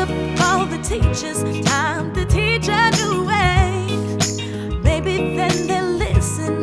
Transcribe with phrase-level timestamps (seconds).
[0.00, 0.08] up
[0.40, 1.42] all the teachers.
[1.66, 3.86] Time to teach a new way.
[4.82, 6.62] Maybe then they'll listen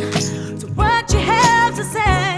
[0.57, 2.38] to what you have to say.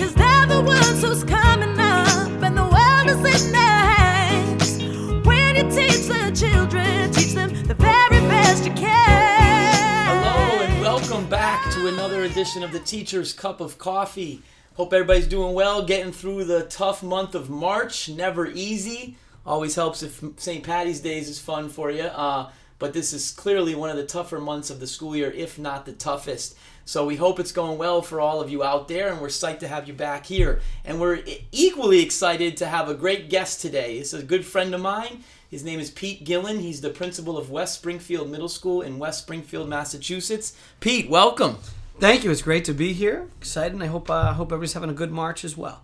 [0.00, 4.78] Cause they're the ones who's coming up, and the world is in their hands.
[5.24, 10.16] When you teach the children, teach them the very best you can.
[10.16, 14.42] Hello and welcome back to another edition of the Teacher's Cup of Coffee.
[14.74, 18.08] Hope everybody's doing well, getting through the tough month of March.
[18.08, 19.16] Never easy.
[19.48, 20.62] Always helps if St.
[20.62, 22.02] Patty's Days is fun for you.
[22.02, 25.58] Uh, but this is clearly one of the tougher months of the school year, if
[25.58, 26.54] not the toughest.
[26.84, 29.60] So we hope it's going well for all of you out there, and we're psyched
[29.60, 30.60] to have you back here.
[30.84, 33.96] And we're equally excited to have a great guest today.
[33.96, 35.24] Is a good friend of mine.
[35.50, 36.58] His name is Pete Gillen.
[36.58, 40.52] He's the principal of West Springfield Middle School in West Springfield, Massachusetts.
[40.80, 41.56] Pete, welcome.
[41.98, 42.30] Thank you.
[42.30, 43.28] It's great to be here.
[43.40, 43.82] Excited.
[43.82, 45.80] I hope uh, hope everybody's having a good March as well.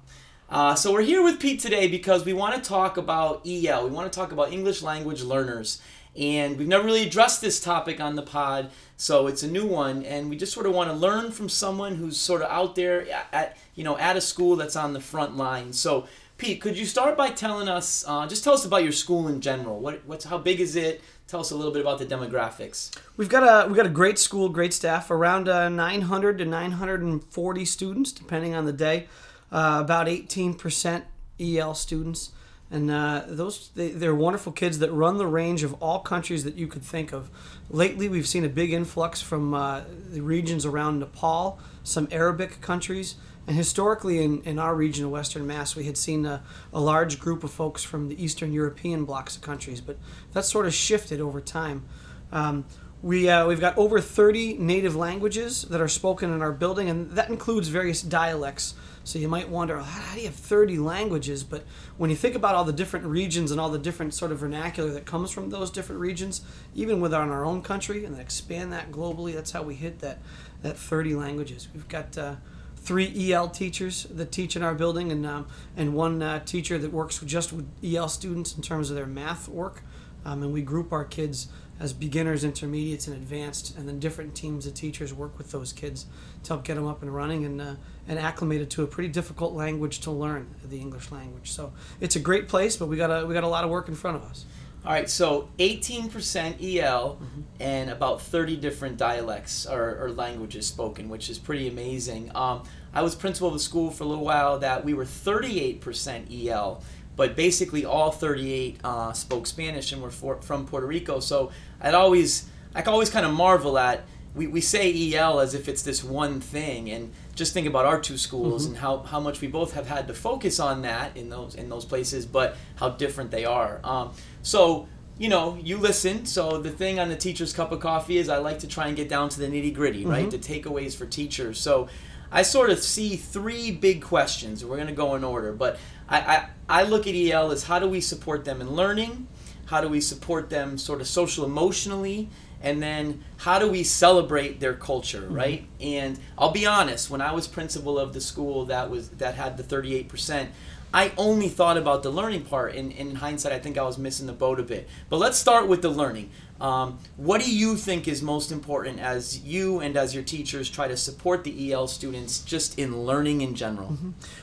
[0.51, 3.85] Uh, so we're here with Pete today because we want to talk about EL.
[3.85, 5.81] We want to talk about English language learners,
[6.17, 10.05] and we've never really addressed this topic on the pod, so it's a new one.
[10.05, 13.07] And we just sort of want to learn from someone who's sort of out there
[13.33, 15.73] at you know at a school that's on the front line.
[15.73, 19.29] So Pete, could you start by telling us, uh, just tell us about your school
[19.29, 19.81] in general.
[19.81, 21.01] What what's how big is it?
[21.27, 22.95] Tell us a little bit about the demographics.
[23.17, 27.65] We've got a we've got a great school, great staff, around uh, 900 to 940
[27.65, 29.07] students, depending on the day.
[29.55, 31.05] Uh, about 18%
[31.39, 32.33] EL students,
[32.73, 36.57] and uh, those they, they're wonderful kids that run the range of all countries that
[36.57, 37.31] you could think of.
[37.71, 43.15] Lately, we've seen a big influx from uh, the regions around Nepal, some Arabic countries,
[43.47, 47.21] and historically in, in our region of Western Mass, we had seen a, a large
[47.21, 49.99] group of folks from the Eastern European blocks of countries, but
[50.33, 51.85] that's sort of shifted over time.
[52.33, 52.65] Um,
[53.03, 57.11] we, uh, we've got over 30 native languages that are spoken in our building, and
[57.13, 58.75] that includes various dialects.
[59.05, 61.45] So you might wonder, how do you have 30 languages?
[61.45, 61.65] But
[61.99, 64.91] when you think about all the different regions and all the different sort of vernacular
[64.93, 66.41] that comes from those different regions,
[66.75, 70.21] even within our own country, and then expand that globally, that's how we hit that,
[70.63, 71.69] that 30 languages.
[71.75, 72.37] We've got uh,
[72.77, 75.47] three EL teachers that teach in our building, and, um,
[75.77, 79.49] and one uh, teacher that works just with EL students in terms of their math
[79.49, 79.83] work.
[80.25, 81.49] Um, and we group our kids
[81.81, 86.07] as beginners, intermediates, and advanced, and then different teams of teachers work with those kids
[86.45, 87.75] to help get them up and running and uh,
[88.07, 91.51] and acclimated to a pretty difficult language to learn, the English language.
[91.51, 93.89] So it's a great place, but we got a we got a lot of work
[93.89, 94.45] in front of us.
[94.87, 97.19] All right, so 18% EL
[97.59, 102.31] and about 30 different dialects or, or languages spoken, which is pretty amazing.
[102.35, 106.47] Um, I was principal of a school for a little while that we were 38%
[106.47, 106.83] EL,
[107.17, 111.21] but basically all 38 uh, spoke Spanish and were for, from Puerto Rico.
[111.21, 114.05] So I'd always, I always kind of marvel at,
[114.35, 118.01] we, we say EL as if it's this one thing, and just think about our
[118.01, 121.29] two schools and how, how much we both have had to focus on that in
[121.29, 123.81] those in those places, but how different they are.
[123.85, 124.89] Um, so
[125.19, 126.27] you know, you listen.
[126.27, 128.97] So the thing on the teacher's cup of coffee is I like to try and
[128.97, 130.11] get down to the nitty gritty, mm-hmm.
[130.11, 130.31] right?
[130.31, 131.59] The takeaways for teachers.
[131.59, 131.89] So
[132.33, 134.65] I sort of see three big questions.
[134.65, 137.79] We're going to go in order, but I, I, I look at EL as how
[137.79, 139.29] do we support them in learning?
[139.67, 142.29] How do we support them sort of social emotionally?
[142.61, 145.35] And then how do we celebrate their culture, mm-hmm.
[145.35, 145.67] right?
[145.81, 149.57] And I'll be honest, when I was principal of the school that was that had
[149.57, 150.49] the 38%,
[150.95, 152.77] I only thought about the learning part.
[152.77, 154.89] And in hindsight, I think I was missing the boat a bit.
[155.11, 156.31] But let's start with the learning.
[156.61, 160.87] Um, what do you think is most important as you and as your teachers try
[160.87, 163.99] to support the EL students just in learning in general?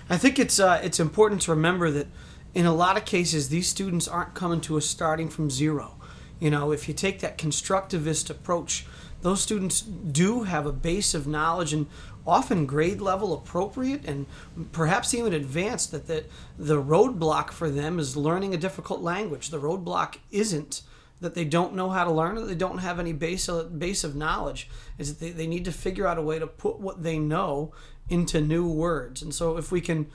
[0.10, 2.08] I think it's uh, it's important to remember that
[2.54, 5.96] in a lot of cases these students aren't coming to us starting from zero.
[6.42, 8.86] You know, if you take that constructivist approach,
[9.22, 11.88] those students do have a base of knowledge and
[12.26, 14.26] often grade level appropriate and
[14.72, 16.26] perhaps even advanced that the,
[16.58, 19.50] the roadblock for them is learning a difficult language.
[19.50, 20.84] The roadblock isn't
[21.22, 24.04] that they don't know how to learn or they don't have any base of, base
[24.04, 24.68] of knowledge
[24.98, 27.72] is that they, they need to figure out a way to put what they know
[28.10, 30.08] into new words and so if we can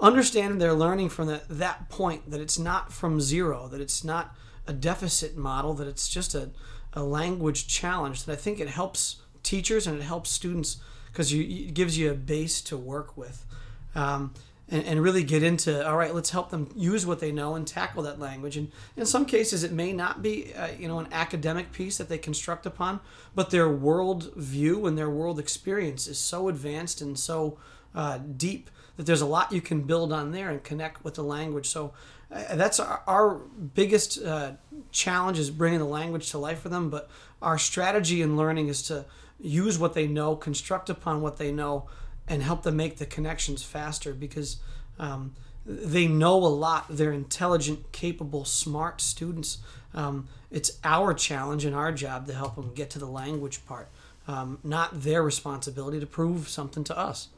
[0.00, 4.34] understand they're learning from that, that point that it's not from zero that it's not
[4.66, 6.50] a deficit model that it's just a,
[6.92, 10.76] a language challenge that i think it helps teachers and it helps students
[11.12, 13.44] because it gives you a base to work with
[13.94, 14.32] um,
[14.68, 17.66] and, and really get into all right let's help them use what they know and
[17.66, 18.56] tackle that language.
[18.56, 22.08] And in some cases it may not be uh, you know an academic piece that
[22.08, 23.00] they construct upon
[23.34, 27.58] but their world view and their world experience is so advanced and so
[27.94, 31.24] uh, deep that there's a lot you can build on there and connect with the
[31.24, 31.66] language.
[31.66, 31.92] So
[32.30, 33.34] uh, that's our, our
[33.74, 34.52] biggest uh,
[34.90, 37.10] challenge is bringing the language to life for them but
[37.40, 39.04] our strategy in learning is to
[39.42, 41.88] use what they know construct upon what they know
[42.28, 44.58] and help them make the connections faster because
[44.98, 45.34] um,
[45.66, 46.86] they know a lot.
[46.88, 49.58] They're intelligent, capable, smart students.
[49.94, 53.88] Um, it's our challenge and our job to help them get to the language part,
[54.28, 57.28] um, not their responsibility to prove something to us.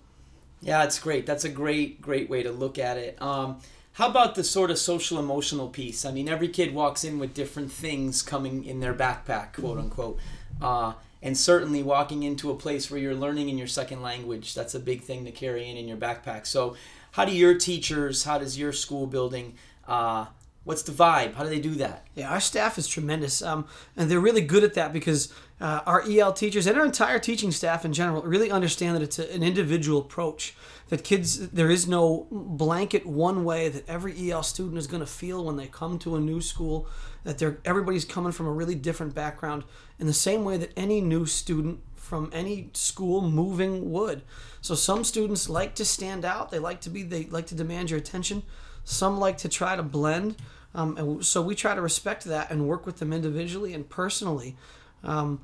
[0.61, 1.27] Yeah, it's great.
[1.27, 3.21] That's a great, great way to look at it.
[3.21, 3.61] Um,
[3.95, 6.05] how about the sort of social emotional piece?
[6.05, 10.19] I mean, every kid walks in with different things coming in their backpack, quote unquote.
[10.61, 14.75] Uh, and certainly walking into a place where you're learning in your second language, that's
[14.75, 16.47] a big thing to carry in in your backpack.
[16.47, 16.77] So,
[17.13, 19.55] how do your teachers, how does your school building,
[19.89, 20.27] uh,
[20.65, 21.35] what's the vibe?
[21.35, 22.07] How do they do that?
[22.15, 23.67] Yeah, our staff is tremendous, um,
[23.97, 27.53] and they're really good at that because uh, our EL teachers and our entire teaching
[27.53, 30.55] staff in general really understand that it's a, an individual approach.
[30.95, 35.09] That kids, there is no blanket one way that every EL student is going to
[35.09, 36.87] feel when they come to a new school.
[37.25, 39.65] That they're everybody's coming from a really different background,
[39.99, 44.23] in the same way that any new student from any school moving would.
[44.61, 46.53] So some students like to stand out.
[46.53, 47.03] They like to be.
[47.03, 48.45] They like to demand your attention.
[48.85, 50.37] Some like to try to blend.
[50.77, 54.55] Um, and so we try to respect that and work with them individually and personally,
[55.03, 55.41] um,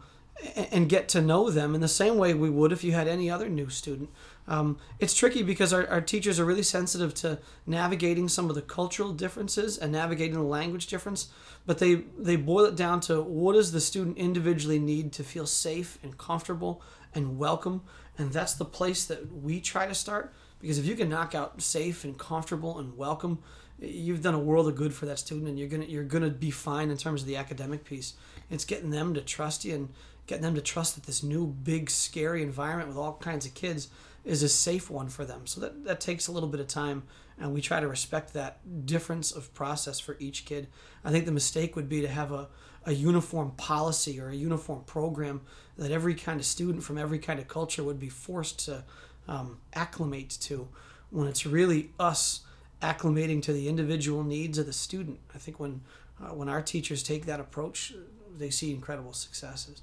[0.55, 3.09] and, and get to know them in the same way we would if you had
[3.09, 4.11] any other new student.
[4.49, 8.63] Um, it's tricky because our, our teachers are really sensitive to navigating some of the
[8.63, 11.29] cultural differences and navigating the language difference,
[11.67, 15.47] but they, they boil it down to what does the student individually need to feel
[15.47, 16.83] safe and comfortable
[17.15, 17.83] and welcome.
[18.19, 21.61] And that's the place that we try to start because if you can knock out
[21.63, 23.39] safe and comfortable and welcome,
[23.79, 26.51] you've done a world of good for that student and you're gonna you're gonna be
[26.51, 28.15] fine in terms of the academic piece.
[28.51, 29.89] It's getting them to trust you and
[30.27, 33.89] getting them to trust that this new big scary environment with all kinds of kids
[34.25, 35.47] is a safe one for them.
[35.47, 37.05] So that, that takes a little bit of time,
[37.39, 40.69] and we try to respect that difference of process for each kid.
[41.05, 42.49] I think the mistake would be to have a,
[42.85, 45.41] a uniform policy or a uniform program
[45.79, 48.85] that every kind of student from every kind of culture would be forced to
[49.29, 50.69] um, acclimate to
[51.11, 52.41] when it's really us
[52.83, 55.19] acclimating to the individual needs of the student.
[55.35, 55.83] I think when
[56.21, 57.95] uh, when our teachers take that approach,
[58.37, 59.83] they see incredible successes.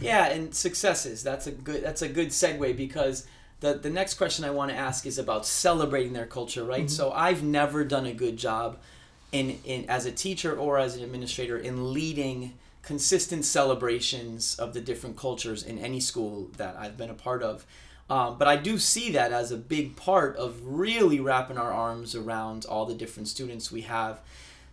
[0.00, 1.22] Yeah, and successes.
[1.22, 1.82] That's a good.
[1.82, 3.26] That's a good segue because
[3.60, 6.86] the the next question I want to ask is about celebrating their culture, right?
[6.86, 6.88] Mm-hmm.
[6.88, 8.78] So I've never done a good job
[9.32, 14.80] in in as a teacher or as an administrator in leading consistent celebrations of the
[14.80, 17.66] different cultures in any school that I've been a part of.
[18.08, 22.14] Um, but I do see that as a big part of really wrapping our arms
[22.14, 24.20] around all the different students we have.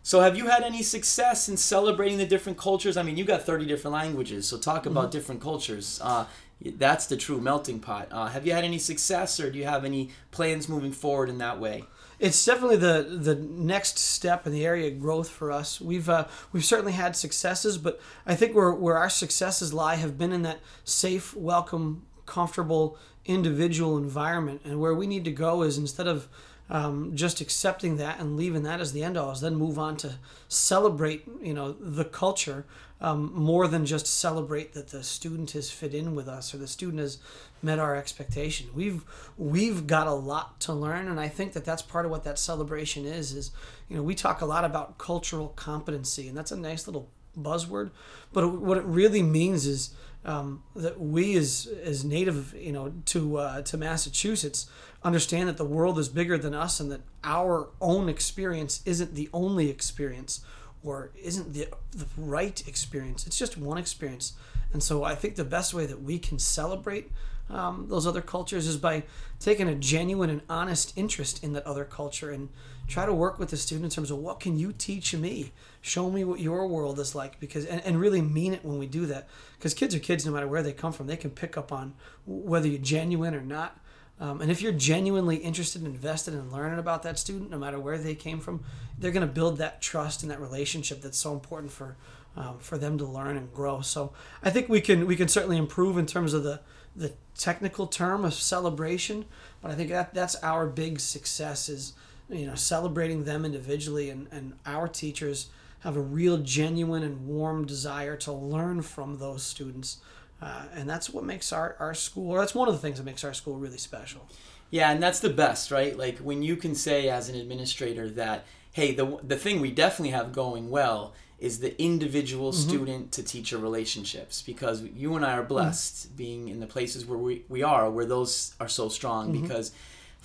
[0.05, 2.95] So, have you had any success in celebrating the different cultures?
[2.95, 5.09] I mean, you got 30 different languages, so talk about mm-hmm.
[5.09, 5.99] different cultures.
[5.99, 6.27] Uh,
[6.63, 8.09] that's the true melting pot.
[8.11, 11.39] Uh, have you had any success, or do you have any plans moving forward in
[11.39, 11.85] that way?
[12.19, 15.81] It's definitely the the next step in the area of growth for us.
[15.81, 20.19] We've uh, we've certainly had successes, but I think where where our successes lie have
[20.19, 25.79] been in that safe, welcome, comfortable individual environment, and where we need to go is
[25.79, 26.27] instead of
[26.69, 29.95] um, just accepting that and leaving that as the end all is then move on
[29.97, 30.15] to
[30.47, 32.65] celebrate you know the culture
[33.01, 36.67] um, more than just celebrate that the student has fit in with us or the
[36.67, 37.19] student has
[37.61, 38.69] met our expectation.
[38.73, 39.03] We've
[39.37, 42.39] we've got a lot to learn and i think that that's part of what that
[42.39, 43.51] celebration is is
[43.89, 47.91] you know we talk a lot about cultural competency and that's a nice little buzzword
[48.31, 49.93] but what it really means is
[50.25, 54.67] um, that we as as native you know to uh, to Massachusetts
[55.03, 59.29] understand that the world is bigger than us and that our own experience isn't the
[59.31, 60.43] only experience
[60.83, 63.25] or isn't the, the right experience.
[63.27, 64.33] It's just one experience.
[64.73, 67.11] And so I think the best way that we can celebrate
[67.49, 69.03] um, those other cultures is by
[69.39, 72.49] taking a genuine and honest interest in that other culture and
[72.87, 75.51] try to work with the student in terms of what can you teach me?
[75.81, 77.39] Show me what your world is like.
[77.39, 79.27] Because and, and really mean it when we do that.
[79.57, 81.07] Because kids are kids no matter where they come from.
[81.07, 81.93] They can pick up on
[82.25, 83.79] whether you're genuine or not.
[84.19, 87.79] Um, and if you're genuinely interested and invested in learning about that student, no matter
[87.79, 88.63] where they came from,
[88.97, 91.97] they're going to build that trust and that relationship that's so important for
[92.37, 93.81] um, for them to learn and grow.
[93.81, 94.13] So
[94.43, 96.61] I think we can we can certainly improve in terms of the
[96.95, 99.25] the technical term of celebration,
[99.61, 101.93] but I think that that's our big success is
[102.29, 107.65] you know celebrating them individually and, and our teachers have a real genuine and warm
[107.65, 109.99] desire to learn from those students
[110.41, 113.03] uh, and that's what makes our, our school, or that's one of the things that
[113.03, 114.27] makes our school really special.
[114.69, 115.97] Yeah, and that's the best, right?
[115.97, 120.11] Like when you can say as an administrator that, hey, the, the thing we definitely
[120.11, 122.69] have going well is the individual mm-hmm.
[122.69, 126.17] student to teacher relationships because you and I are blessed mm-hmm.
[126.17, 129.41] being in the places where we, we are, where those are so strong mm-hmm.
[129.41, 129.71] because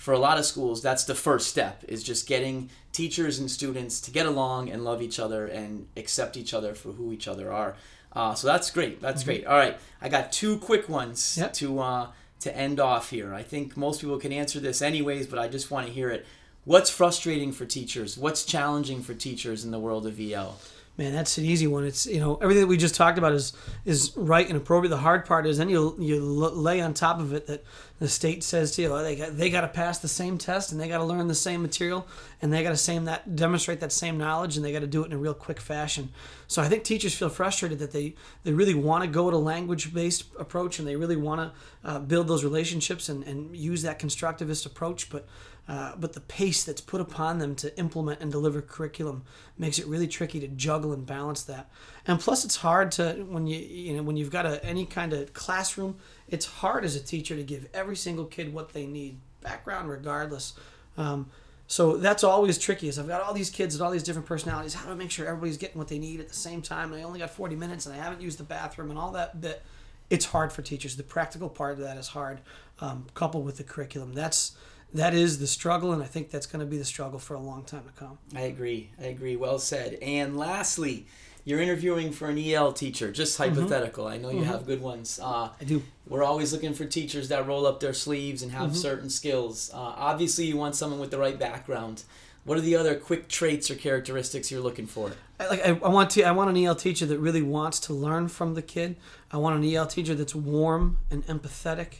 [0.01, 4.01] for a lot of schools that's the first step is just getting teachers and students
[4.01, 7.53] to get along and love each other and accept each other for who each other
[7.53, 7.75] are
[8.13, 9.01] uh, so that's great.
[9.01, 9.29] That's mm-hmm.
[9.29, 9.45] great.
[9.45, 11.53] All right, I got two quick ones yep.
[11.53, 12.07] to uh,
[12.41, 13.33] to end off here.
[13.33, 16.25] I think most people can answer this anyways, but I just want to hear it.
[16.65, 18.17] what's frustrating for teachers?
[18.17, 20.57] What's challenging for teachers in the world of EL?
[20.97, 21.85] Man, that's an easy one.
[21.85, 23.53] It's you know everything that we just talked about is
[23.85, 24.89] is right and appropriate.
[24.89, 27.63] The hard part is then you you lay on top of it that
[27.99, 30.71] the state says to you oh, they got, they got to pass the same test
[30.71, 32.05] and they got to learn the same material
[32.41, 35.03] and they got to same that demonstrate that same knowledge and they got to do
[35.03, 36.09] it in a real quick fashion.
[36.47, 39.39] So I think teachers feel frustrated that they they really want to go to a
[39.39, 43.81] language based approach and they really want to uh, build those relationships and, and use
[43.83, 45.25] that constructivist approach, but
[45.71, 49.23] uh, but the pace that's put upon them to implement and deliver curriculum
[49.57, 51.71] makes it really tricky to juggle and balance that.
[52.05, 55.13] And plus, it's hard to when you you know when you've got a, any kind
[55.13, 55.95] of classroom,
[56.27, 60.55] it's hard as a teacher to give every single kid what they need, background regardless.
[60.97, 61.31] Um,
[61.67, 62.89] so that's always tricky.
[62.89, 64.73] Is I've got all these kids and all these different personalities.
[64.73, 66.91] How do I make sure everybody's getting what they need at the same time?
[66.91, 69.39] And I only got 40 minutes and I haven't used the bathroom and all that
[69.39, 69.63] bit.
[70.09, 70.97] It's hard for teachers.
[70.97, 72.41] The practical part of that is hard,
[72.81, 74.11] um, coupled with the curriculum.
[74.11, 74.51] That's
[74.93, 77.39] that is the struggle, and I think that's going to be the struggle for a
[77.39, 78.17] long time to come.
[78.35, 78.89] I agree.
[78.99, 79.35] I agree.
[79.35, 79.97] Well said.
[80.01, 81.05] And lastly,
[81.45, 83.55] you're interviewing for an EL teacher, just mm-hmm.
[83.55, 84.05] hypothetical.
[84.05, 84.13] Mm-hmm.
[84.13, 84.51] I know you mm-hmm.
[84.51, 85.19] have good ones.
[85.21, 85.83] Uh, I do.
[86.07, 88.75] We're always looking for teachers that roll up their sleeves and have mm-hmm.
[88.75, 89.71] certain skills.
[89.73, 92.03] Uh, obviously, you want someone with the right background.
[92.43, 95.11] What are the other quick traits or characteristics you're looking for?
[95.39, 97.93] I, like I, I want to I want an EL teacher that really wants to
[97.93, 98.95] learn from the kid.
[99.31, 101.99] I want an EL teacher that's warm and empathetic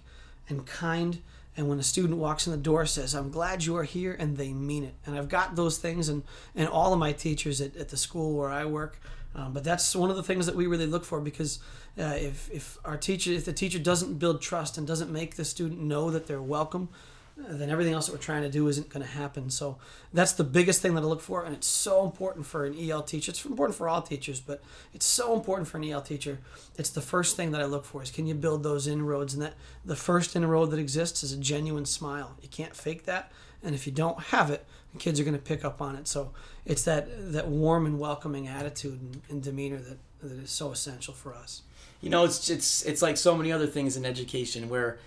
[0.50, 1.22] and kind
[1.58, 4.38] and when a student walks in the door says i'm glad you are here and
[4.38, 4.96] they mean it.
[5.06, 6.24] And i've got those things and
[6.56, 9.00] and all of my teachers at, at the school where i work.
[9.34, 11.60] Um, but that's one of the things that we really look for because
[11.98, 15.46] uh, if, if our teacher if the teacher doesn't build trust and doesn't make the
[15.46, 16.90] student know that they're welcome
[17.38, 19.50] then everything else that we're trying to do isn't going to happen.
[19.50, 19.78] So
[20.14, 23.04] that's the biggest thing that I look for, and it's so important for an EL
[23.04, 23.32] teacher.
[23.32, 24.62] It's important for all teachers, but
[24.94, 26.40] it's so important for an EL teacher.
[26.78, 29.42] It's the first thing that I look for is can you build those inroads, and
[29.42, 29.54] that
[29.86, 32.36] the first inroad that exists is a genuine smile.
[32.42, 33.32] You can't fake that,
[33.64, 36.08] and if you don't have it, the kids are going to pick up on it.
[36.08, 36.32] So
[36.66, 41.14] it's that that warm and welcoming attitude and, and demeanor that that is so essential
[41.14, 41.64] for us.
[42.02, 45.00] You know, it's it's it's like so many other things in education where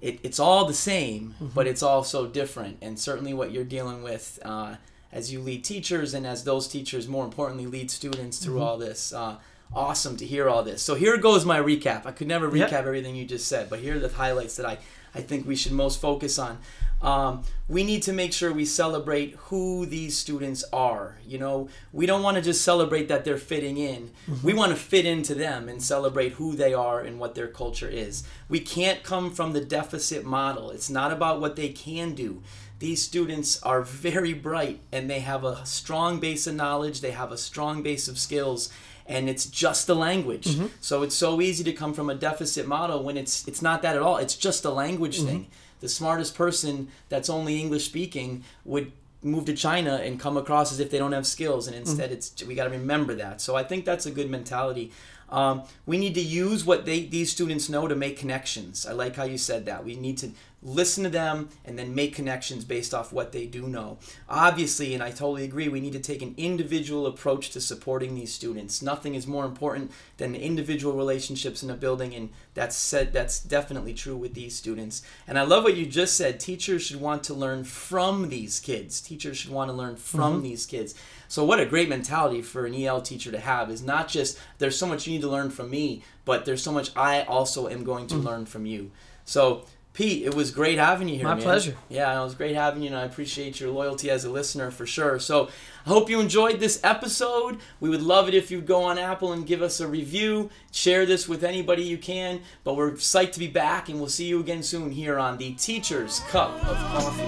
[0.00, 1.48] it, it's all the same, mm-hmm.
[1.54, 2.78] but it's all so different.
[2.82, 4.76] And certainly what you're dealing with uh,
[5.12, 8.64] as you lead teachers and as those teachers, more importantly, lead students through mm-hmm.
[8.64, 9.12] all this.
[9.12, 9.36] Uh,
[9.74, 10.82] awesome to hear all this.
[10.82, 12.06] So here goes my recap.
[12.06, 12.72] I could never recap yep.
[12.72, 14.78] everything you just said, but here are the highlights that I,
[15.16, 16.58] I think we should most focus on.
[17.02, 21.16] Um, we need to make sure we celebrate who these students are.
[21.26, 24.10] You know, we don't want to just celebrate that they're fitting in.
[24.28, 24.46] Mm-hmm.
[24.46, 27.88] We want to fit into them and celebrate who they are and what their culture
[27.88, 28.24] is.
[28.48, 30.70] We can't come from the deficit model.
[30.70, 32.42] It's not about what they can do.
[32.78, 37.32] These students are very bright and they have a strong base of knowledge, they have
[37.32, 38.70] a strong base of skills,
[39.08, 40.46] and it's just the language.
[40.46, 40.66] Mm-hmm.
[40.80, 43.96] So it's so easy to come from a deficit model when it's it's not that
[43.96, 44.16] at all.
[44.16, 45.26] It's just a language mm-hmm.
[45.26, 45.46] thing
[45.80, 50.80] the smartest person that's only English speaking would move to China and come across as
[50.80, 52.14] if they don't have skills, and instead, mm-hmm.
[52.14, 53.40] it's we got to remember that.
[53.40, 54.92] So I think that's a good mentality.
[55.28, 58.86] Um, we need to use what they these students know to make connections.
[58.86, 59.84] I like how you said that.
[59.84, 60.30] We need to
[60.62, 63.98] listen to them and then make connections based off what they do know.
[64.28, 68.32] Obviously, and I totally agree, we need to take an individual approach to supporting these
[68.32, 68.82] students.
[68.82, 73.38] Nothing is more important than the individual relationships in a building, and that's said that's
[73.38, 75.02] definitely true with these students.
[75.28, 76.40] And I love what you just said.
[76.40, 79.00] Teachers should want to learn from these kids.
[79.00, 80.42] Teachers should want to learn from mm-hmm.
[80.42, 80.94] these kids.
[81.28, 84.78] So what a great mentality for an EL teacher to have is not just there's
[84.78, 87.84] so much you need to learn from me, but there's so much I also am
[87.84, 88.26] going to mm-hmm.
[88.26, 88.90] learn from you.
[89.24, 89.64] So
[89.96, 91.24] Pete, it was great having you here.
[91.24, 91.42] My man.
[91.42, 91.74] pleasure.
[91.88, 94.84] Yeah, it was great having you, and I appreciate your loyalty as a listener for
[94.84, 95.18] sure.
[95.18, 95.48] So
[95.86, 97.60] I hope you enjoyed this episode.
[97.80, 100.50] We would love it if you'd go on Apple and give us a review.
[100.70, 102.42] Share this with anybody you can.
[102.62, 105.54] But we're psyched to be back, and we'll see you again soon here on the
[105.54, 107.22] Teacher's Cup of Coffee.